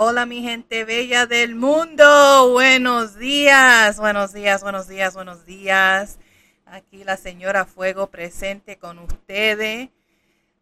Hola 0.00 0.26
mi 0.26 0.42
gente 0.42 0.84
bella 0.84 1.26
del 1.26 1.56
mundo, 1.56 2.52
buenos 2.52 3.18
días, 3.18 3.98
buenos 3.98 4.32
días, 4.32 4.62
buenos 4.62 4.86
días, 4.86 5.14
buenos 5.14 5.44
días. 5.44 6.20
Aquí 6.66 7.02
la 7.02 7.16
señora 7.16 7.64
Fuego 7.64 8.06
presente 8.06 8.78
con 8.78 9.00
ustedes. 9.00 9.88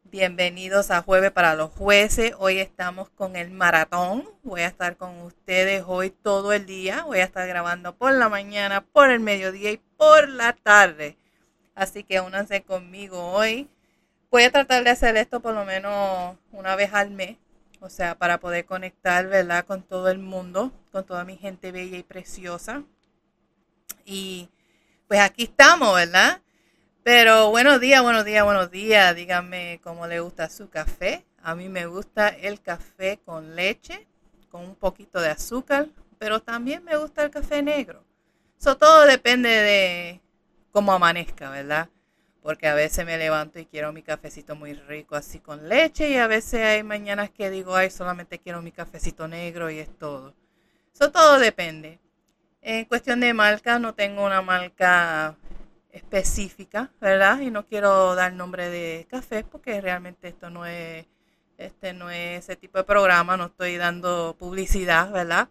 Bienvenidos 0.05 0.91
a 0.91 1.03
Jueves 1.03 1.33
para 1.33 1.55
los 1.55 1.71
Jueces. 1.73 2.33
Hoy 2.39 2.61
estamos 2.61 3.11
con 3.11 3.37
el 3.37 3.51
maratón. 3.51 4.27
Voy 4.43 4.63
a 4.63 4.69
estar 4.69 4.97
con 4.97 5.21
ustedes 5.21 5.85
hoy 5.87 6.09
todo 6.09 6.55
el 6.55 6.65
día. 6.65 7.03
Voy 7.05 7.19
a 7.19 7.25
estar 7.25 7.47
grabando 7.47 7.95
por 7.95 8.15
la 8.15 8.31
mañana, 8.31 8.87
por 8.87 9.11
el 9.11 9.21
mediodía 9.21 9.71
y 9.71 9.83
por 9.99 10.31
la 10.31 10.55
tarde. 10.55 11.19
Así 11.75 12.05
que 12.05 12.23
únanse 12.23 12.63
conmigo 12.63 13.33
hoy. 13.33 13.69
Voy 14.31 14.45
a 14.45 14.51
tratar 14.51 14.83
de 14.83 14.89
hacer 14.89 15.15
esto 15.19 15.41
por 15.41 15.53
lo 15.53 15.67
menos 15.67 16.39
una 16.53 16.75
vez 16.75 16.95
al 16.95 17.11
mes 17.11 17.37
o 17.87 17.91
sea, 17.91 18.19
para 18.19 18.41
poder 18.41 18.67
conectar, 18.67 19.29
¿verdad? 19.29 19.65
Con 19.65 19.83
todo 19.85 20.09
el 20.09 20.19
mundo, 20.19 20.73
con 20.91 21.07
toda 21.07 21.25
mi 21.25 21.37
gente 21.37 21.71
bella 21.71 21.97
y 21.97 22.03
preciosa. 22.03 22.83
Y 24.05 24.51
pues 25.07 25.21
aquí 25.21 25.45
estamos, 25.45 25.95
¿verdad? 25.95 26.43
Pero 27.05 27.51
buenos 27.51 27.81
días, 27.81 28.03
buenos 28.03 28.25
días, 28.25 28.45
buenos 28.45 28.73
días. 28.73 29.15
Díganme 29.15 29.81
cómo 29.85 30.09
le 30.09 30.19
gusta 30.19 30.51
su 30.51 30.69
café. 30.69 31.25
A 31.41 31.55
mí 31.55 31.69
me 31.69 31.87
gusta 31.87 32.29
el 32.29 32.61
café 32.61 33.21
con 33.25 33.55
leche, 33.55 34.09
con 34.51 34.63
un 34.63 34.75
poquito 34.75 35.21
de 35.21 35.29
azúcar, 35.29 35.87
pero 36.19 36.43
también 36.43 36.83
me 36.83 36.97
gusta 36.97 37.23
el 37.23 37.31
café 37.31 37.63
negro. 37.63 38.03
Eso 38.59 38.77
todo 38.77 39.07
depende 39.07 39.49
de 39.49 40.21
cómo 40.73 40.93
amanezca, 40.93 41.51
¿verdad? 41.51 41.89
Porque 42.47 42.69
a 42.69 42.75
veces 42.75 43.05
me 43.05 43.19
levanto 43.19 43.59
y 43.59 43.67
quiero 43.67 43.93
mi 43.93 44.05
cafecito 44.05 44.55
muy 44.55 44.73
rico 44.73 45.17
así 45.17 45.41
con 45.41 45.69
leche 45.69 46.11
y 46.11 46.17
a 46.17 46.29
veces 46.29 46.61
hay 46.61 46.85
mañanas 46.85 47.29
que 47.29 47.51
digo, 47.51 47.75
ay, 47.75 47.91
solamente 47.91 48.39
quiero 48.39 48.63
mi 48.63 48.71
cafecito 48.71 49.27
negro 49.27 49.69
y 49.69 49.81
es 49.81 49.89
todo. 49.99 50.33
Eso 50.95 51.11
todo 51.11 51.41
depende. 51.41 51.99
En 52.63 52.85
cuestión 52.85 53.19
de 53.19 53.35
marca, 53.35 53.81
no 53.81 53.95
tengo 53.97 54.25
una 54.25 54.43
marca 54.43 55.37
específica, 55.91 56.93
¿verdad? 57.01 57.41
Y 57.41 57.51
no 57.51 57.67
quiero 57.67 58.15
dar 58.15 58.33
nombre 58.33 58.71
de 58.71 59.09
café 59.11 59.43
porque 59.43 59.81
realmente 59.81 60.29
esto 60.29 60.49
no 60.49 60.67
es, 60.67 61.05
este 61.59 61.95
no 61.95 62.11
es 62.11 62.45
ese 62.45 62.55
tipo 62.55 62.79
de 62.79 62.85
programa, 62.85 63.37
no 63.37 63.47
estoy 63.47 63.77
dando 63.77 64.37
publicidad, 64.39 65.11
¿verdad? 65.11 65.49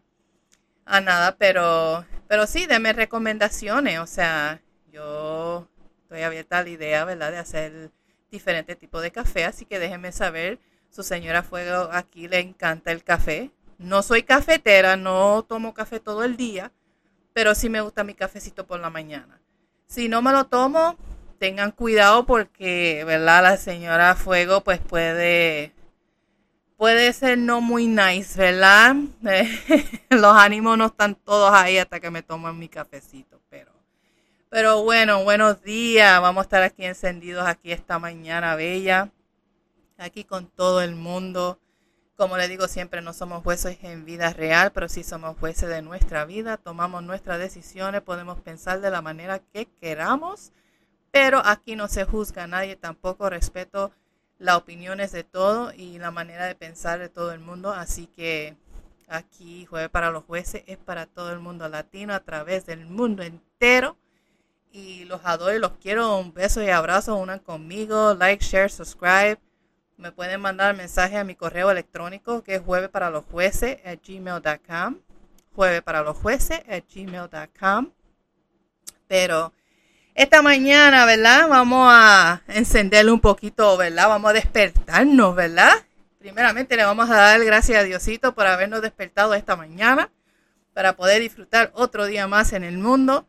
A 0.86 1.02
nada, 1.02 1.36
pero, 1.38 2.06
pero 2.30 2.47
sí, 2.47 2.67
deme 2.67 2.94
recomendaciones, 2.94 4.00
o 4.00 4.08
sea, 4.08 4.62
yo 4.94 5.67
estoy 6.06 6.22
abierta 6.22 6.59
a 6.59 6.64
la 6.64 6.70
idea, 6.70 7.03
¿verdad?, 7.03 7.31
de 7.31 7.39
hacer 7.39 7.92
diferentes 8.30 8.78
tipos 8.78 9.02
de 9.02 9.11
café, 9.11 9.44
así 9.45 9.66
que 9.66 9.80
déjenme 9.80 10.12
saber. 10.12 10.59
Su 10.92 11.03
señora 11.03 11.44
Fuego 11.44 11.89
aquí 11.92 12.28
le 12.28 12.39
encanta 12.39 12.92
el 12.92 13.03
café. 13.03 13.52
No 13.80 14.03
soy 14.03 14.23
cafetera, 14.23 14.95
no 14.95 15.44
tomo 15.44 15.73
café 15.73 16.00
todo 16.00 16.23
el 16.23 16.38
día, 16.38 16.72
pero 17.34 17.56
sí 17.56 17.70
me 17.70 17.81
gusta 17.81 18.03
mi 18.03 18.14
cafecito 18.14 18.66
por 18.67 18.80
la 18.80 18.89
mañana. 18.89 19.42
Si 19.88 20.08
no 20.08 20.22
me 20.22 20.31
lo 20.31 20.45
tomo, 20.45 20.95
tengan 21.39 21.72
cuidado 21.72 22.25
porque, 22.25 23.03
¿verdad? 23.03 23.44
La 23.44 23.58
señora 23.58 24.16
Fuego 24.16 24.64
pues 24.64 24.80
puede 24.80 25.73
puede 26.78 27.14
ser 27.14 27.38
no 27.40 27.62
muy 27.62 27.88
nice, 27.88 28.40
¿verdad? 28.40 28.95
Los 30.09 30.36
ánimos 30.38 30.78
no 30.78 30.86
están 30.86 31.16
todos 31.16 31.52
ahí 31.52 31.78
hasta 31.80 32.00
que 32.00 32.12
me 32.12 32.22
toman 32.22 32.59
mi 32.59 32.69
cafecito, 32.69 33.42
pero 33.50 33.75
pero 34.56 34.84
bueno, 34.84 35.22
buenos 35.25 35.61
días. 35.64 36.22
Vamos 36.22 36.39
a 36.39 36.44
estar 36.44 36.64
aquí 36.64 36.86
encendidos 36.86 37.45
aquí 37.45 37.73
esta 37.73 38.00
mañana 38.00 38.56
bella. 38.56 39.12
Aquí 39.97 40.23
con 40.23 40.47
todo 40.47 40.81
el 40.81 40.95
mundo. 40.95 41.59
Como 42.16 42.38
le 42.38 42.47
digo 42.47 42.70
siempre, 42.70 43.02
no 43.02 43.12
somos 43.12 43.44
jueces 43.44 43.78
en 43.81 44.06
vida 44.06 44.31
real, 44.31 44.72
pero 44.72 44.88
sí 44.88 45.03
somos 45.03 45.38
jueces 45.38 45.67
de 45.67 45.81
nuestra 45.81 46.23
vida. 46.23 46.56
Tomamos 46.56 47.03
nuestras 47.03 47.38
decisiones, 47.38 48.00
podemos 48.00 48.39
pensar 48.39 48.80
de 48.80 48.92
la 48.92 49.02
manera 49.02 49.39
que 49.39 49.66
queramos, 49.66 50.53
pero 51.12 51.41
aquí 51.44 51.75
no 51.75 51.90
se 51.90 52.06
juzga 52.06 52.46
a 52.46 52.47
nadie. 52.47 52.78
Tampoco 52.78 53.29
respeto 53.29 53.91
las 54.38 54.56
opiniones 54.56 55.12
de 55.12 55.25
todo 55.25 55.74
y 55.74 56.00
la 56.00 56.12
manera 56.12 56.46
de 56.46 56.56
pensar 56.56 57.00
de 57.00 57.09
todo 57.09 57.34
el 57.34 57.41
mundo. 57.41 57.74
Así 57.74 58.08
que 58.08 58.56
aquí, 59.09 59.66
Jueves 59.66 59.90
para 59.90 60.12
los 60.12 60.24
Jueces, 60.24 60.63
es 60.66 60.78
para 60.78 61.08
todo 61.08 61.34
el 61.34 61.40
mundo 61.40 61.68
latino 61.68 62.13
a 62.13 62.22
través 62.22 62.66
del 62.66 62.85
mundo 62.85 63.22
entero 63.22 63.97
y 64.75 65.06
los 65.06 65.22
adoro 65.24 65.56
y 65.56 65.59
los 65.59 65.72
quiero. 65.81 66.18
Un 66.18 66.34
beso 66.34 66.62
y 66.62 66.69
abrazo, 66.69 67.16
unan 67.16 67.40
conmigo, 67.40 68.13
like, 68.13 68.44
share, 68.44 68.69
subscribe. 68.69 69.38
Me 69.96 70.12
pueden 70.12 70.41
mandar 70.41 70.75
mensaje 70.75 71.18
a 71.18 71.24
mi 71.24 71.36
correo 71.36 71.72
electrónico 71.72 72.44
que 72.44 72.56
es 72.56 72.62
jueves 72.62 72.90
para 72.90 73.09
los 73.09 73.24
jueces 73.25 73.78
at 73.85 74.00
gmail.com. 74.06 75.00
Jueves 75.56 75.81
para 75.81 76.03
los 76.03 76.18
jueces 76.18 76.62
at 76.68 76.84
gmail.com. 76.94 77.91
Pero 79.08 79.53
esta 80.14 80.41
mañana, 80.41 81.06
¿verdad? 81.06 81.47
Vamos 81.47 81.88
a 81.90 82.41
encenderle 82.50 83.12
un 83.12 83.22
poquito, 83.22 83.78
¿verdad? 83.78 84.09
Vamos 84.09 84.31
a 84.31 84.34
despertarnos, 84.34 85.35
¿verdad? 85.35 85.72
Primeramente 86.19 86.75
le 86.75 86.84
vamos 86.84 87.09
a 87.09 87.16
dar 87.16 87.46
gracias 87.46 87.80
a 87.80 87.84
Diosito 87.84 88.35
por 88.35 88.46
habernos 88.46 88.81
despertado 88.81 89.34
esta 89.35 89.56
mañana 89.56 90.12
para 90.74 90.97
poder 90.97 91.22
disfrutar 91.22 91.72
otro 91.75 92.06
día 92.08 92.28
más 92.28 92.52
en 92.52 92.66
el 92.66 92.78
mundo. 92.78 93.25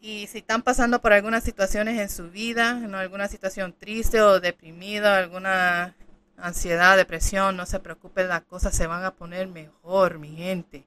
Y 0.00 0.26
si 0.26 0.38
están 0.38 0.62
pasando 0.62 1.00
por 1.00 1.12
algunas 1.12 1.42
situaciones 1.42 1.98
en 1.98 2.08
su 2.08 2.30
vida, 2.30 2.74
¿no? 2.74 2.98
alguna 2.98 3.28
situación 3.28 3.72
triste 3.72 4.20
o 4.20 4.40
deprimida, 4.40 5.18
alguna 5.18 5.96
ansiedad, 6.36 6.96
depresión, 6.96 7.56
no 7.56 7.66
se 7.66 7.80
preocupen, 7.80 8.28
las 8.28 8.42
cosas 8.42 8.76
se 8.76 8.86
van 8.86 9.04
a 9.04 9.14
poner 9.14 9.48
mejor, 9.48 10.18
mi 10.18 10.36
gente. 10.36 10.86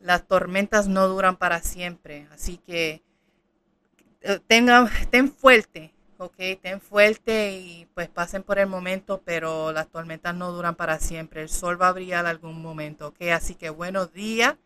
Las 0.00 0.26
tormentas 0.26 0.88
no 0.88 1.08
duran 1.08 1.36
para 1.36 1.62
siempre, 1.62 2.26
así 2.32 2.58
que 2.58 3.02
eh, 4.22 4.40
tengan, 4.46 4.88
estén 5.00 5.32
fuerte, 5.32 5.94
ok, 6.18 6.34
estén 6.38 6.80
fuerte 6.80 7.52
y 7.52 7.86
pues 7.94 8.08
pasen 8.08 8.42
por 8.42 8.58
el 8.58 8.66
momento, 8.66 9.22
pero 9.24 9.72
las 9.72 9.88
tormentas 9.88 10.34
no 10.34 10.52
duran 10.52 10.74
para 10.74 10.98
siempre. 10.98 11.42
El 11.42 11.48
sol 11.48 11.80
va 11.80 11.88
a 11.88 11.92
brillar 11.92 12.26
algún 12.26 12.60
momento, 12.60 13.08
ok, 13.08 13.22
así 13.32 13.54
que 13.54 13.70
buenos 13.70 14.12
días 14.12 14.56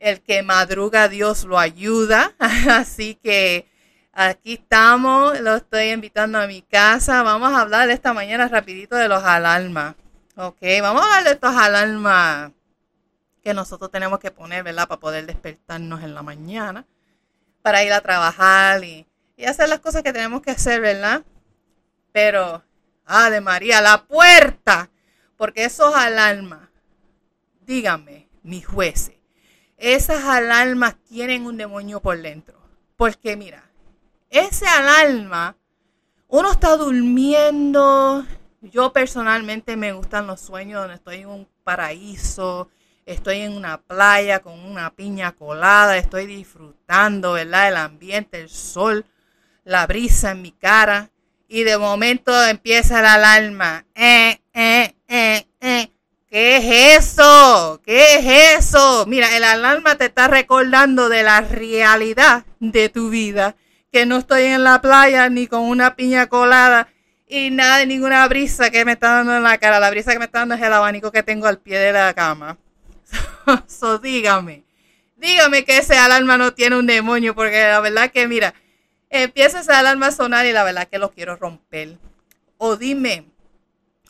el 0.00 0.20
que 0.22 0.42
madruga 0.42 1.08
Dios 1.08 1.44
lo 1.44 1.58
ayuda. 1.58 2.34
Así 2.38 3.14
que 3.14 3.70
aquí 4.12 4.54
estamos, 4.54 5.38
lo 5.40 5.54
estoy 5.54 5.90
invitando 5.90 6.40
a 6.40 6.46
mi 6.46 6.62
casa. 6.62 7.22
Vamos 7.22 7.52
a 7.52 7.60
hablar 7.60 7.88
esta 7.90 8.12
mañana 8.12 8.48
rapidito 8.48 8.96
de 8.96 9.08
los 9.08 9.22
alarmas. 9.22 9.94
Ok, 10.36 10.62
vamos 10.80 11.02
a 11.02 11.04
hablar 11.04 11.24
de 11.24 11.30
estos 11.32 11.54
alarmas 11.54 12.50
que 13.42 13.54
nosotros 13.54 13.90
tenemos 13.90 14.18
que 14.18 14.30
poner, 14.30 14.62
¿verdad? 14.62 14.88
Para 14.88 15.00
poder 15.00 15.26
despertarnos 15.26 16.02
en 16.02 16.14
la 16.14 16.22
mañana, 16.22 16.86
para 17.62 17.84
ir 17.84 17.92
a 17.92 18.00
trabajar 18.00 18.82
y, 18.84 19.06
hacer 19.46 19.70
las 19.70 19.80
cosas 19.80 20.02
que 20.02 20.12
tenemos 20.12 20.42
que 20.42 20.50
hacer, 20.50 20.82
¿verdad? 20.82 21.22
Pero, 22.12 22.62
ah, 23.06 23.30
de 23.30 23.40
María, 23.40 23.80
la 23.80 24.04
puerta, 24.04 24.90
porque 25.36 25.64
esos 25.64 25.94
alarmas, 25.94 26.68
díganme, 27.62 28.28
mis 28.42 28.66
jueces, 28.66 29.19
esas 29.80 30.22
alarmas 30.24 30.96
tienen 31.08 31.46
un 31.46 31.56
demonio 31.56 32.00
por 32.00 32.20
dentro. 32.20 32.60
Porque 32.96 33.36
mira, 33.36 33.64
ese 34.28 34.66
alarma, 34.66 35.56
uno 36.28 36.52
está 36.52 36.76
durmiendo. 36.76 38.24
Yo 38.60 38.92
personalmente 38.92 39.76
me 39.76 39.92
gustan 39.92 40.26
los 40.26 40.40
sueños 40.40 40.82
donde 40.82 40.96
estoy 40.96 41.16
en 41.16 41.28
un 41.28 41.48
paraíso, 41.64 42.68
estoy 43.06 43.38
en 43.40 43.52
una 43.56 43.80
playa 43.80 44.40
con 44.40 44.58
una 44.60 44.94
piña 44.94 45.32
colada, 45.32 45.96
estoy 45.96 46.26
disfrutando, 46.26 47.32
¿verdad? 47.32 47.68
El 47.68 47.76
ambiente, 47.76 48.38
el 48.38 48.50
sol, 48.50 49.06
la 49.64 49.86
brisa 49.86 50.32
en 50.32 50.42
mi 50.42 50.52
cara. 50.52 51.10
Y 51.48 51.64
de 51.64 51.78
momento 51.78 52.32
empieza 52.44 53.00
la 53.00 53.14
alarma. 53.14 53.86
Eh, 53.94 54.40
eh, 54.52 54.94
eh. 55.08 55.46
¿Qué 56.30 56.58
es 56.58 57.08
eso? 57.08 57.82
¿Qué 57.84 58.14
es 58.14 58.64
eso? 58.64 59.04
Mira, 59.08 59.36
el 59.36 59.42
alarma 59.42 59.96
te 59.96 60.04
está 60.04 60.28
recordando 60.28 61.08
de 61.08 61.24
la 61.24 61.40
realidad 61.40 62.44
de 62.60 62.88
tu 62.88 63.10
vida. 63.10 63.56
Que 63.90 64.06
no 64.06 64.18
estoy 64.18 64.44
en 64.44 64.62
la 64.62 64.80
playa 64.80 65.28
ni 65.28 65.48
con 65.48 65.62
una 65.62 65.96
piña 65.96 66.28
colada 66.28 66.86
y 67.26 67.50
nada 67.50 67.78
de 67.78 67.86
ninguna 67.86 68.28
brisa 68.28 68.70
que 68.70 68.84
me 68.84 68.92
está 68.92 69.14
dando 69.14 69.36
en 69.36 69.42
la 69.42 69.58
cara. 69.58 69.80
La 69.80 69.90
brisa 69.90 70.12
que 70.12 70.20
me 70.20 70.26
está 70.26 70.38
dando 70.38 70.54
es 70.54 70.62
el 70.62 70.72
abanico 70.72 71.10
que 71.10 71.24
tengo 71.24 71.48
al 71.48 71.58
pie 71.58 71.80
de 71.80 71.92
la 71.92 72.14
cama. 72.14 72.58
so, 73.66 73.98
dígame, 73.98 74.62
dígame 75.16 75.64
que 75.64 75.78
ese 75.78 75.98
alarma 75.98 76.38
no 76.38 76.54
tiene 76.54 76.76
un 76.76 76.86
demonio, 76.86 77.34
porque 77.34 77.60
la 77.60 77.80
verdad 77.80 78.12
que, 78.12 78.28
mira, 78.28 78.54
empieza 79.08 79.60
ese 79.60 79.72
alarma 79.72 80.06
a 80.06 80.12
sonar 80.12 80.46
y 80.46 80.52
la 80.52 80.62
verdad 80.62 80.86
que 80.86 81.00
lo 81.00 81.10
quiero 81.10 81.34
romper. 81.34 81.98
O 82.56 82.76
dime, 82.76 83.24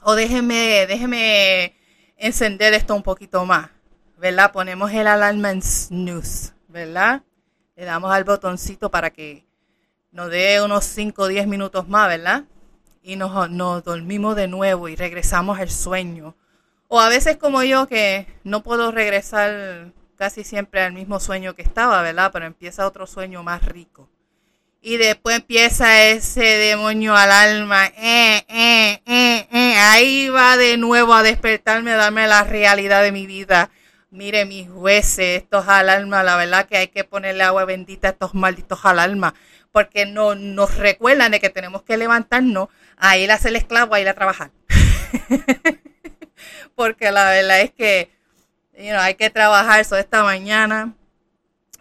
o 0.03 0.15
déjeme, 0.15 0.87
déjeme 0.87 1.80
encender 2.21 2.75
esto 2.75 2.95
un 2.95 3.03
poquito 3.03 3.45
más, 3.47 3.71
¿verdad? 4.19 4.53
Ponemos 4.53 4.93
el 4.93 5.07
alarma 5.07 5.51
en 5.51 5.63
snooze, 5.63 6.53
¿verdad? 6.69 7.23
Le 7.75 7.85
damos 7.87 8.13
al 8.13 8.25
botoncito 8.25 8.91
para 8.91 9.11
que 9.11 9.47
nos 10.13 10.31
dé 10.31 10.63
unos 10.63 10.85
5 10.85 11.23
o 11.23 11.29
10 11.29 11.47
minutos 11.47 11.89
más, 11.89 12.09
¿verdad? 12.09 12.45
Y 13.03 13.17
nos, 13.17 13.51
nos 13.51 13.83
dormimos 13.83 14.37
de 14.37 14.49
nuevo 14.49 14.89
y 14.89 14.97
regresamos 14.97 15.59
al 15.59 15.71
sueño 15.71 16.37
O 16.89 17.01
a 17.01 17.09
veces 17.09 17.39
como 17.39 17.63
yo 17.63 17.87
que 17.87 18.27
no 18.45 18.63
puedo 18.63 18.93
regresar 18.93 19.93
casi 20.17 20.45
siempre 20.45 20.83
al 20.83 20.93
mismo 20.93 21.19
sueño 21.19 21.55
que 21.55 21.63
estaba, 21.63 22.03
¿verdad? 22.03 22.31
Pero 22.33 22.45
empieza 22.45 22.87
otro 22.87 23.07
sueño 23.07 23.43
más 23.43 23.65
rico. 23.65 24.11
Y 24.83 24.97
después 24.97 25.37
empieza 25.37 26.05
ese 26.05 26.41
demonio 26.41 27.15
al 27.15 27.31
alma. 27.31 27.87
Eh, 27.89 28.45
eh, 28.49 29.03
eh. 29.07 29.77
Ahí 29.79 30.31
va 30.31 30.57
de 30.57 30.79
nuevo 30.79 31.13
a 31.13 31.23
despertarme, 31.23 31.93
a 31.93 31.97
darme 31.97 32.27
la 32.27 32.45
realidad 32.45 33.03
de 33.03 33.13
mi 33.13 33.27
vida. 33.27 33.71
Mire 34.11 34.47
mis 34.47 34.71
jueces, 34.71 35.43
estos 35.43 35.69
al 35.69 35.91
alma, 35.91 36.23
la 36.23 36.37
verdad 36.37 36.67
que 36.67 36.79
hay 36.79 36.89
que 36.89 37.05
ponerle 37.05 37.45
agua 37.45 37.67
bendita 37.67 38.09
a 38.09 38.11
estos 38.13 38.35
malditos 38.35 38.81
al 38.85 38.99
alma, 38.99 39.35
porque 39.71 40.05
no, 40.05 40.35
nos 40.35 40.77
recuerdan 40.79 41.31
de 41.31 41.41
que 41.41 41.51
tenemos 41.51 41.83
que 41.83 41.97
levantarnos 41.97 42.69
a 42.97 43.17
ir 43.19 43.31
a 43.31 43.39
ser 43.39 43.55
esclavo, 43.55 43.95
a 43.95 44.01
ir 44.01 44.09
a 44.09 44.15
trabajar. 44.15 44.51
porque 46.75 47.13
la 47.13 47.31
verdad 47.31 47.61
es 47.61 47.71
que 47.71 48.11
hay 48.99 49.15
que 49.15 49.31
trabajar. 49.31 49.85
So, 49.85 49.97
esta 49.97 50.25
mañana 50.25 50.95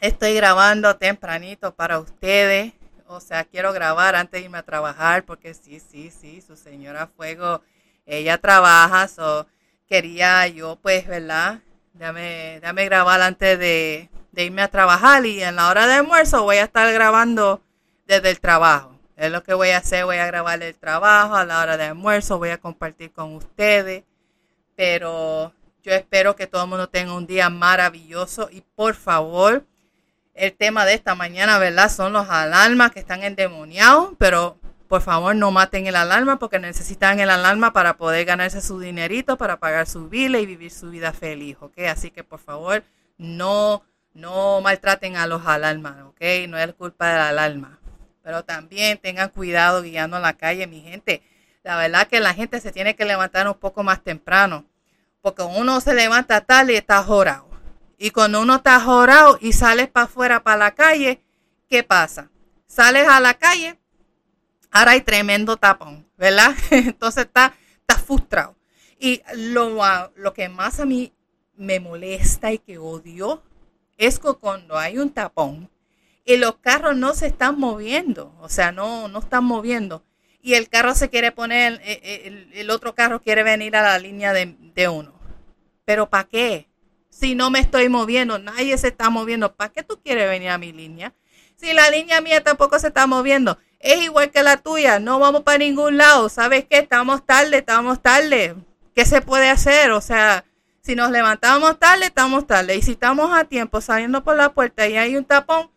estoy 0.01 0.33
grabando 0.35 0.97
tempranito 0.97 1.73
para 1.73 1.99
ustedes. 1.99 2.73
O 3.11 3.19
sea, 3.19 3.43
quiero 3.43 3.73
grabar 3.73 4.15
antes 4.15 4.39
de 4.39 4.45
irme 4.45 4.59
a 4.59 4.63
trabajar 4.63 5.25
porque 5.25 5.55
sí, 5.55 5.79
sí, 5.79 6.11
sí, 6.11 6.41
su 6.41 6.55
señora 6.55 7.07
Fuego, 7.07 7.63
ella 8.05 8.37
trabaja. 8.37 9.07
So, 9.07 9.47
quería 9.87 10.47
yo, 10.47 10.77
pues, 10.79 11.07
¿verdad? 11.07 11.61
Dame, 11.93 12.59
dame 12.61 12.85
grabar 12.85 13.19
antes 13.23 13.57
de, 13.57 14.11
de 14.31 14.45
irme 14.45 14.61
a 14.61 14.67
trabajar 14.67 15.25
y 15.25 15.41
en 15.41 15.55
la 15.55 15.69
hora 15.69 15.87
de 15.87 15.93
almuerzo 15.93 16.43
voy 16.43 16.57
a 16.57 16.65
estar 16.65 16.93
grabando 16.93 17.63
desde 18.05 18.29
el 18.29 18.39
trabajo. 18.39 18.95
Es 19.17 19.31
lo 19.31 19.41
que 19.41 19.55
voy 19.55 19.69
a 19.69 19.79
hacer, 19.79 20.05
voy 20.05 20.17
a 20.17 20.27
grabar 20.27 20.61
el 20.61 20.75
trabajo, 20.75 21.33
a 21.33 21.45
la 21.45 21.63
hora 21.63 21.77
de 21.77 21.85
almuerzo 21.85 22.37
voy 22.37 22.49
a 22.49 22.59
compartir 22.59 23.11
con 23.11 23.33
ustedes, 23.33 24.03
pero 24.75 25.51
yo 25.81 25.93
espero 25.93 26.35
que 26.35 26.45
todo 26.45 26.65
el 26.65 26.69
mundo 26.69 26.89
tenga 26.89 27.15
un 27.15 27.25
día 27.25 27.49
maravilloso 27.49 28.49
y 28.51 28.61
por 28.75 28.93
favor, 28.93 29.65
el 30.39 30.53
tema 30.53 30.85
de 30.85 30.93
esta 30.93 31.15
mañana, 31.15 31.59
¿verdad? 31.59 31.91
Son 31.91 32.13
los 32.13 32.29
alarmas 32.29 32.91
que 32.91 32.99
están 32.99 33.23
endemoniados, 33.23 34.13
pero 34.17 34.57
por 34.87 35.01
favor 35.01 35.35
no 35.35 35.51
maten 35.51 35.85
el 35.85 35.97
alarma 35.97 36.39
porque 36.39 36.59
necesitan 36.59 37.19
el 37.19 37.29
alarma 37.29 37.73
para 37.73 37.97
poder 37.97 38.25
ganarse 38.25 38.61
su 38.61 38.79
dinerito, 38.79 39.37
para 39.37 39.59
pagar 39.59 39.85
su 39.85 40.07
vida 40.07 40.39
y 40.39 40.45
vivir 40.45 40.71
su 40.71 40.89
vida 40.91 41.11
feliz, 41.11 41.57
¿ok? 41.59 41.79
Así 41.89 42.09
que 42.09 42.23
por 42.23 42.39
favor 42.39 42.83
no, 43.17 43.83
no 44.13 44.61
maltraten 44.61 45.17
a 45.17 45.27
los 45.27 45.45
alarmas, 45.45 46.03
¿ok? 46.05 46.21
No 46.47 46.57
es 46.57 46.73
culpa 46.73 47.09
del 47.09 47.21
alarma. 47.21 47.79
Pero 48.23 48.45
también 48.45 48.97
tengan 48.97 49.29
cuidado 49.29 49.81
guiando 49.81 50.15
en 50.17 50.23
la 50.23 50.33
calle, 50.33 50.67
mi 50.67 50.81
gente. 50.81 51.21
La 51.63 51.75
verdad 51.75 52.07
que 52.07 52.21
la 52.21 52.33
gente 52.33 52.61
se 52.61 52.71
tiene 52.71 52.95
que 52.95 53.03
levantar 53.03 53.45
un 53.45 53.55
poco 53.55 53.83
más 53.83 54.01
temprano 54.03 54.65
porque 55.21 55.41
uno 55.41 55.81
se 55.81 55.93
levanta 55.93 56.39
tarde 56.41 56.73
y 56.73 56.77
está 56.77 57.03
jorado. 57.03 57.48
Y 57.99 58.09
cuando 58.09 58.41
uno 58.41 58.55
está 58.55 58.79
jorado 58.79 59.37
y 59.39 59.53
sales 59.53 59.89
para 59.89 60.05
afuera, 60.05 60.41
para 60.41 60.57
la 60.57 60.71
calle, 60.73 61.21
¿qué 61.69 61.83
pasa? 61.83 62.31
Sales 62.65 63.07
a 63.07 63.19
la 63.19 63.35
calle, 63.35 63.77
ahora 64.71 64.91
hay 64.91 65.01
tremendo 65.01 65.57
tapón, 65.57 66.07
¿verdad? 66.17 66.55
Entonces 66.71 67.25
está, 67.25 67.53
está 67.81 67.99
frustrado. 67.99 68.55
Y 68.97 69.21
lo, 69.35 69.77
lo 70.15 70.33
que 70.33 70.49
más 70.49 70.79
a 70.79 70.85
mí 70.85 71.13
me 71.55 71.79
molesta 71.79 72.51
y 72.51 72.57
que 72.57 72.77
odio 72.77 73.43
es 73.97 74.17
que 74.17 74.33
cuando 74.33 74.77
hay 74.77 74.97
un 74.97 75.11
tapón 75.11 75.69
y 76.23 76.37
los 76.37 76.55
carros 76.57 76.95
no 76.95 77.13
se 77.13 77.27
están 77.27 77.59
moviendo, 77.59 78.33
o 78.39 78.49
sea, 78.49 78.71
no, 78.71 79.07
no 79.09 79.19
están 79.19 79.43
moviendo, 79.43 80.03
y 80.41 80.53
el 80.53 80.69
carro 80.69 80.95
se 80.95 81.09
quiere 81.09 81.31
poner, 81.31 81.81
eh, 81.83 81.99
eh, 82.01 82.49
el, 82.53 82.69
otro 82.69 82.95
carro 82.95 83.21
quiere 83.21 83.43
venir 83.43 83.75
a 83.75 83.81
la 83.81 83.99
línea 83.99 84.31
de, 84.31 84.87
uno. 84.87 85.13
Pero 85.83 86.09
¿para 86.09 86.23
qué? 86.25 86.68
Si 87.19 87.35
no 87.35 87.49
me 87.49 87.59
estoy 87.59 87.89
moviendo, 87.89 88.39
nadie 88.39 88.77
se 88.77 88.87
está 88.87 89.09
moviendo, 89.09 89.53
¿para 89.53 89.73
qué 89.73 89.83
tú 89.83 89.99
quieres 90.01 90.29
venir 90.29 90.49
a 90.49 90.57
mi 90.57 90.71
línea? 90.71 91.13
Si 91.57 91.73
la 91.73 91.89
línea 91.89 92.21
mía 92.21 92.41
tampoco 92.41 92.79
se 92.79 92.87
está 92.87 93.07
moviendo, 93.07 93.57
es 93.79 94.01
igual 94.03 94.31
que 94.31 94.41
la 94.41 94.55
tuya, 94.55 94.99
no 94.99 95.19
vamos 95.19 95.43
para 95.43 95.57
ningún 95.57 95.97
lado, 95.97 96.29
¿sabes 96.29 96.65
qué? 96.69 96.77
Estamos 96.77 97.25
tarde, 97.25 97.57
estamos 97.57 98.01
tarde. 98.01 98.55
¿Qué 98.95 99.03
se 99.05 99.21
puede 99.21 99.49
hacer? 99.49 99.91
O 99.91 99.99
sea, 99.99 100.45
si 100.81 100.95
nos 100.95 101.11
levantamos 101.11 101.77
tarde, 101.77 102.05
estamos 102.05 102.47
tarde. 102.47 102.77
Y 102.77 102.81
si 102.81 102.91
estamos 102.91 103.37
a 103.37 103.43
tiempo 103.43 103.81
saliendo 103.81 104.23
por 104.23 104.37
la 104.37 104.53
puerta 104.53 104.87
y 104.87 104.95
hay 104.95 105.17
un 105.17 105.25
tapón, 105.25 105.71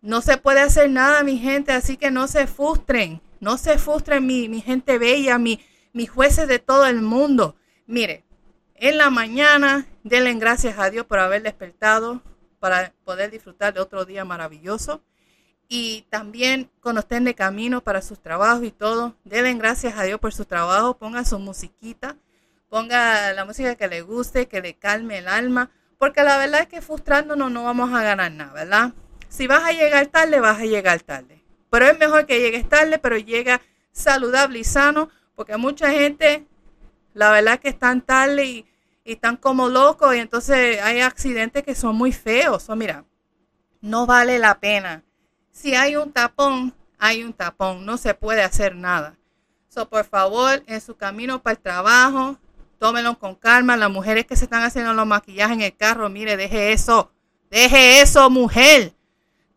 no 0.00 0.22
se 0.22 0.38
puede 0.38 0.60
hacer 0.60 0.90
nada, 0.90 1.22
mi 1.22 1.38
gente, 1.38 1.72
así 1.72 1.98
que 1.98 2.10
no 2.10 2.28
se 2.28 2.46
frustren. 2.46 3.20
No 3.40 3.58
se 3.58 3.78
frustren 3.78 4.24
mi, 4.24 4.48
mi 4.48 4.62
gente 4.62 4.98
bella, 4.98 5.38
mi, 5.38 5.60
mis 5.92 6.10
jueces 6.10 6.48
de 6.48 6.58
todo 6.58 6.86
el 6.86 7.02
mundo. 7.02 7.56
Mire, 7.86 8.24
en 8.74 8.98
la 8.98 9.10
mañana 9.10 9.86
denle 10.08 10.32
gracias 10.34 10.78
a 10.78 10.88
Dios 10.88 11.04
por 11.04 11.18
haber 11.18 11.42
despertado 11.42 12.22
para 12.60 12.92
poder 13.04 13.30
disfrutar 13.30 13.74
de 13.74 13.80
otro 13.80 14.04
día 14.04 14.24
maravilloso. 14.24 15.02
Y 15.68 16.06
también 16.10 16.70
cuando 16.80 17.00
estén 17.00 17.24
de 17.24 17.34
camino 17.34 17.80
para 17.80 18.00
sus 18.00 18.20
trabajos 18.20 18.62
y 18.62 18.70
todo, 18.70 19.16
denle 19.24 19.52
gracias 19.54 19.98
a 19.98 20.04
Dios 20.04 20.20
por 20.20 20.32
su 20.32 20.44
trabajo. 20.44 20.96
Ponga 20.96 21.24
su 21.24 21.40
musiquita, 21.40 22.16
ponga 22.68 23.32
la 23.32 23.44
música 23.44 23.74
que 23.74 23.88
le 23.88 24.02
guste, 24.02 24.46
que 24.46 24.60
le 24.60 24.74
calme 24.74 25.18
el 25.18 25.26
alma. 25.26 25.70
Porque 25.98 26.22
la 26.22 26.38
verdad 26.38 26.60
es 26.60 26.68
que 26.68 26.82
frustrándonos 26.82 27.50
no 27.50 27.64
vamos 27.64 27.92
a 27.92 28.02
ganar 28.02 28.30
nada, 28.30 28.52
¿verdad? 28.52 28.92
Si 29.28 29.48
vas 29.48 29.64
a 29.64 29.72
llegar 29.72 30.06
tarde, 30.06 30.38
vas 30.38 30.60
a 30.60 30.66
llegar 30.66 31.00
tarde. 31.00 31.42
Pero 31.68 31.86
es 31.86 31.98
mejor 31.98 32.26
que 32.26 32.38
llegues 32.38 32.68
tarde, 32.68 33.00
pero 33.00 33.18
llega 33.18 33.60
saludable 33.90 34.60
y 34.60 34.64
sano, 34.64 35.10
porque 35.34 35.56
mucha 35.56 35.90
gente, 35.90 36.46
la 37.12 37.32
verdad 37.32 37.58
que 37.58 37.70
están 37.70 38.02
tarde 38.02 38.44
y, 38.44 38.66
están 39.12 39.36
como 39.36 39.68
locos 39.68 40.14
y 40.14 40.18
entonces 40.18 40.80
hay 40.82 41.00
accidentes 41.00 41.62
que 41.62 41.74
son 41.74 41.96
muy 41.96 42.12
feos. 42.12 42.68
Mira, 42.76 43.04
no 43.80 44.06
vale 44.06 44.38
la 44.38 44.58
pena. 44.58 45.04
Si 45.50 45.74
hay 45.74 45.96
un 45.96 46.12
tapón, 46.12 46.74
hay 46.98 47.22
un 47.22 47.32
tapón, 47.32 47.86
no 47.86 47.96
se 47.96 48.14
puede 48.14 48.42
hacer 48.42 48.74
nada. 48.74 49.16
So, 49.68 49.88
por 49.88 50.04
favor, 50.04 50.62
en 50.66 50.80
su 50.80 50.96
camino 50.96 51.42
para 51.42 51.56
el 51.56 51.62
trabajo, 51.62 52.38
tómenlo 52.78 53.18
con 53.18 53.34
calma. 53.34 53.76
Las 53.76 53.90
mujeres 53.90 54.26
que 54.26 54.36
se 54.36 54.44
están 54.44 54.62
haciendo 54.62 54.94
los 54.94 55.06
maquillajes 55.06 55.56
en 55.56 55.62
el 55.62 55.76
carro, 55.76 56.08
mire, 56.08 56.36
deje 56.36 56.72
eso. 56.72 57.12
Deje 57.50 58.00
eso, 58.00 58.28
mujer. 58.30 58.94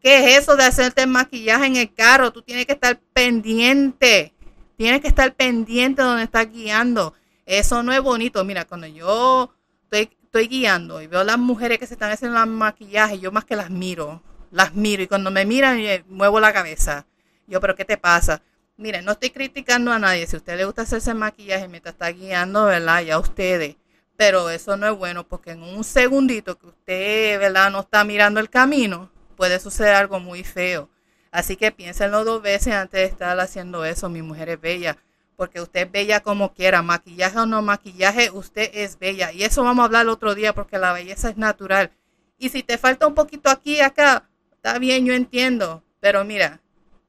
¿Qué 0.02 0.36
es 0.36 0.44
eso 0.44 0.56
de 0.56 0.64
hacerte 0.64 1.06
maquillaje 1.06 1.66
en 1.66 1.76
el 1.76 1.94
carro? 1.94 2.32
Tú 2.32 2.42
tienes 2.42 2.66
que 2.66 2.74
estar 2.74 3.00
pendiente. 3.14 4.34
Tienes 4.78 5.02
que 5.02 5.10
estar 5.10 5.34
pendiente 5.36 6.02
donde 6.02 6.24
estás 6.24 6.50
guiando. 6.50 7.14
Eso 7.50 7.82
no 7.82 7.92
es 7.92 8.00
bonito. 8.00 8.44
Mira, 8.46 8.66
cuando 8.66 8.86
yo 8.86 9.52
estoy, 9.90 10.48
guiando 10.48 11.02
y 11.02 11.08
veo 11.08 11.24
las 11.24 11.40
mujeres 11.40 11.80
que 11.80 11.88
se 11.88 11.96
están 11.96 12.12
haciendo 12.12 12.38
el 12.38 12.48
maquillaje, 12.48 13.18
yo 13.18 13.32
más 13.32 13.44
que 13.44 13.56
las 13.56 13.72
miro. 13.72 14.22
Las 14.52 14.76
miro 14.76 15.02
y 15.02 15.08
cuando 15.08 15.32
me 15.32 15.46
miran, 15.46 15.80
muevo 16.10 16.40
la 16.40 16.54
cabeza. 16.54 17.08
Yo, 17.48 17.60
pero 17.60 17.76
¿qué 17.76 17.86
te 17.86 17.98
pasa? 17.98 18.44
Miren, 18.78 19.04
no 19.04 19.14
estoy 19.14 19.32
criticando 19.32 19.92
a 19.92 19.98
nadie. 19.98 20.28
Si 20.28 20.36
a 20.36 20.38
usted 20.38 20.58
le 20.58 20.66
gusta 20.66 20.84
hacerse 20.84 21.16
maquillaje 21.16 21.68
mientras 21.68 21.94
está 21.94 22.12
guiando, 22.12 22.66
¿verdad? 22.66 23.02
Ya 23.02 23.18
ustedes. 23.18 23.78
Pero 24.16 24.52
eso 24.52 24.78
no 24.78 24.86
es 24.86 24.96
bueno 24.96 25.28
porque 25.28 25.52
en 25.52 25.64
un 25.64 25.84
segundito 25.84 26.60
que 26.60 26.68
usted, 26.68 27.40
¿verdad? 27.40 27.72
No 27.72 27.80
está 27.80 28.04
mirando 28.04 28.40
el 28.40 28.52
camino, 28.52 29.10
puede 29.36 29.60
suceder 29.60 29.96
algo 29.96 30.20
muy 30.20 30.44
feo. 30.44 30.88
Así 31.32 31.56
que 31.56 31.72
piénsenlo 31.72 32.24
dos 32.26 32.44
veces 32.44 32.76
antes 32.76 33.00
de 33.00 33.06
estar 33.06 33.40
haciendo 33.40 33.86
eso, 33.86 34.08
mi 34.08 34.22
mujer 34.22 34.50
es 34.50 34.62
bella, 34.62 34.98
porque 35.40 35.62
usted 35.62 35.86
es 35.86 35.92
bella 35.94 36.20
como 36.20 36.54
quiera, 36.54 36.82
maquillaje 36.82 37.40
o 37.40 37.46
no 37.46 37.62
maquillaje, 37.62 38.30
usted 38.30 38.72
es 38.74 39.00
bella. 39.00 39.32
Y 39.32 39.44
eso 39.46 39.64
vamos 39.64 39.84
a 39.84 39.86
hablar 39.86 40.10
otro 40.10 40.36
día 40.36 40.54
porque 40.54 40.78
la 40.78 40.92
belleza 40.92 41.30
es 41.30 41.38
natural. 41.38 41.92
Y 42.38 42.50
si 42.50 42.62
te 42.62 42.78
falta 42.78 43.08
un 43.08 43.16
poquito 43.16 43.50
aquí 43.50 43.78
y 43.78 43.80
acá, 43.80 44.28
está 44.52 44.78
bien, 44.80 45.06
yo 45.06 45.14
entiendo, 45.14 45.82
pero 46.02 46.26
mira, 46.26 46.60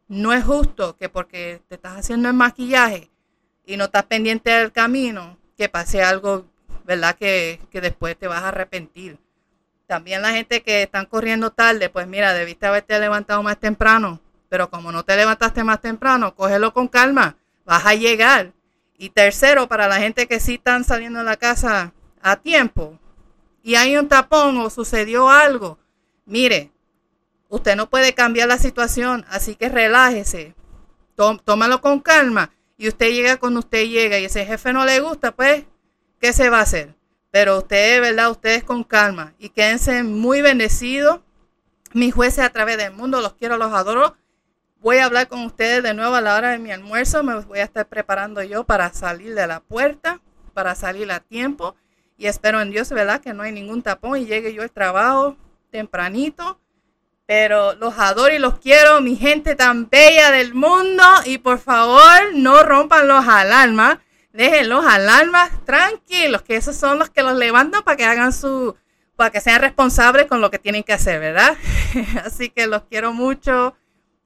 no 0.06 0.32
es 0.32 0.44
justo 0.44 0.96
que 0.96 1.08
porque 1.08 1.60
te 1.66 1.74
estás 1.74 1.98
haciendo 1.98 2.28
el 2.28 2.34
maquillaje 2.34 3.10
y 3.66 3.76
no 3.76 3.86
estás 3.86 4.04
pendiente 4.04 4.50
del 4.50 4.70
camino, 4.70 5.36
que 5.56 5.68
pase 5.68 6.00
algo, 6.00 6.46
¿verdad? 6.84 7.16
Que, 7.16 7.60
que 7.68 7.80
después 7.80 8.16
te 8.16 8.28
vas 8.28 8.44
a 8.44 8.48
arrepentir. 8.50 9.18
También 9.88 10.22
la 10.22 10.30
gente 10.30 10.62
que 10.62 10.84
están 10.84 11.06
corriendo 11.06 11.50
tarde, 11.50 11.88
pues 11.88 12.06
mira, 12.06 12.32
debiste 12.32 12.64
haberte 12.64 12.96
levantado 13.00 13.42
más 13.42 13.58
temprano, 13.58 14.20
pero 14.48 14.70
como 14.70 14.92
no 14.92 15.04
te 15.04 15.16
levantaste 15.16 15.64
más 15.64 15.80
temprano, 15.80 16.36
cógelo 16.36 16.72
con 16.72 16.86
calma, 16.86 17.36
vas 17.70 17.86
a 17.86 17.94
llegar. 17.94 18.52
Y 18.98 19.10
tercero, 19.10 19.68
para 19.68 19.86
la 19.86 20.00
gente 20.00 20.26
que 20.26 20.40
sí 20.40 20.54
están 20.54 20.82
saliendo 20.82 21.20
de 21.20 21.24
la 21.24 21.36
casa 21.36 21.92
a 22.20 22.34
tiempo 22.34 22.98
y 23.62 23.76
hay 23.76 23.96
un 23.96 24.08
tapón 24.08 24.56
o 24.56 24.68
sucedió 24.70 25.28
algo, 25.28 25.78
mire, 26.26 26.72
usted 27.48 27.76
no 27.76 27.88
puede 27.88 28.12
cambiar 28.12 28.48
la 28.48 28.58
situación, 28.58 29.24
así 29.28 29.54
que 29.54 29.68
relájese, 29.68 30.56
tómalo 31.14 31.80
con 31.80 32.00
calma 32.00 32.50
y 32.76 32.88
usted 32.88 33.12
llega 33.12 33.36
cuando 33.36 33.60
usted 33.60 33.86
llega 33.86 34.18
y 34.18 34.24
ese 34.24 34.44
jefe 34.44 34.72
no 34.72 34.84
le 34.84 34.98
gusta, 34.98 35.30
pues, 35.30 35.64
¿qué 36.18 36.32
se 36.32 36.50
va 36.50 36.58
a 36.58 36.62
hacer? 36.62 36.96
Pero 37.30 37.58
ustedes, 37.58 38.00
¿verdad? 38.00 38.32
Ustedes 38.32 38.64
con 38.64 38.82
calma 38.82 39.34
y 39.38 39.50
quédense 39.50 40.02
muy 40.02 40.42
bendecidos. 40.42 41.20
Mis 41.92 42.12
jueces 42.12 42.44
a 42.44 42.50
través 42.50 42.78
del 42.78 42.92
mundo, 42.92 43.20
los 43.20 43.34
quiero, 43.34 43.56
los 43.56 43.72
adoro. 43.72 44.16
Voy 44.80 44.96
a 44.96 45.04
hablar 45.04 45.28
con 45.28 45.44
ustedes 45.44 45.82
de 45.82 45.92
nuevo 45.92 46.14
a 46.14 46.22
la 46.22 46.34
hora 46.34 46.50
de 46.50 46.58
mi 46.58 46.72
almuerzo. 46.72 47.22
Me 47.22 47.34
voy 47.34 47.58
a 47.58 47.64
estar 47.64 47.86
preparando 47.86 48.42
yo 48.42 48.64
para 48.64 48.90
salir 48.94 49.34
de 49.34 49.46
la 49.46 49.60
puerta 49.60 50.20
para 50.54 50.74
salir 50.74 51.10
a 51.12 51.20
tiempo. 51.20 51.76
Y 52.16 52.26
espero 52.26 52.60
en 52.60 52.70
Dios, 52.70 52.90
¿verdad? 52.90 53.20
Que 53.20 53.34
no 53.34 53.42
hay 53.42 53.52
ningún 53.52 53.82
tapón 53.82 54.18
y 54.18 54.26
llegue 54.26 54.54
yo 54.54 54.62
al 54.62 54.70
trabajo 54.70 55.36
tempranito. 55.70 56.58
Pero 57.26 57.74
los 57.74 57.98
adoro 57.98 58.34
y 58.34 58.38
los 58.38 58.58
quiero, 58.58 59.00
mi 59.00 59.16
gente 59.16 59.54
tan 59.54 59.88
bella 59.88 60.30
del 60.30 60.54
mundo. 60.54 61.04
Y 61.26 61.38
por 61.38 61.58
favor, 61.58 62.34
no 62.34 62.62
rompan 62.62 63.06
los 63.06 63.26
alarmas. 63.28 63.98
Dejen 64.32 64.68
los 64.68 64.84
alarmas 64.86 65.50
tranquilos, 65.64 66.42
que 66.42 66.56
esos 66.56 66.76
son 66.76 66.98
los 66.98 67.10
que 67.10 67.22
los 67.22 67.36
levantan 67.36 67.82
para 67.82 67.96
que 67.96 68.04
hagan 68.04 68.32
su, 68.32 68.76
para 69.16 69.30
que 69.30 69.40
sean 69.40 69.60
responsables 69.60 70.26
con 70.26 70.40
lo 70.40 70.50
que 70.50 70.58
tienen 70.58 70.84
que 70.84 70.92
hacer, 70.92 71.20
¿verdad? 71.20 71.56
Así 72.24 72.48
que 72.48 72.66
los 72.66 72.84
quiero 72.84 73.12
mucho 73.12 73.74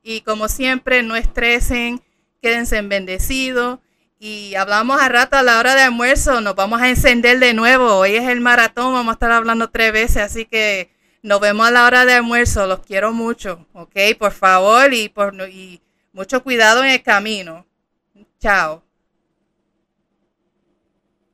y 0.04 0.20
como 0.20 0.48
siempre, 0.48 1.02
no 1.02 1.16
estresen, 1.16 2.00
quédense 2.40 2.80
bendecidos 2.82 3.80
y 4.20 4.54
hablamos 4.54 5.00
a 5.00 5.08
rato 5.08 5.36
a 5.36 5.42
la 5.42 5.58
hora 5.58 5.74
de 5.74 5.82
almuerzo, 5.82 6.40
nos 6.40 6.54
vamos 6.54 6.80
a 6.80 6.88
encender 6.88 7.40
de 7.40 7.54
nuevo. 7.54 7.96
Hoy 7.96 8.16
es 8.16 8.28
el 8.28 8.40
maratón, 8.40 8.92
vamos 8.92 9.12
a 9.12 9.14
estar 9.14 9.32
hablando 9.32 9.70
tres 9.70 9.92
veces, 9.92 10.18
así 10.18 10.44
que 10.44 10.90
nos 11.22 11.40
vemos 11.40 11.66
a 11.66 11.70
la 11.70 11.86
hora 11.86 12.04
de 12.04 12.14
almuerzo. 12.14 12.66
Los 12.66 12.80
quiero 12.80 13.12
mucho, 13.12 13.66
¿ok? 13.72 13.96
Por 14.18 14.32
favor 14.32 14.92
y, 14.92 15.08
por, 15.08 15.34
y 15.48 15.82
mucho 16.12 16.42
cuidado 16.42 16.84
en 16.84 16.90
el 16.90 17.02
camino. 17.02 17.66
Chao. 18.38 18.83